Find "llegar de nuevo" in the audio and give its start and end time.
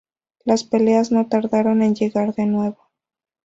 1.93-2.89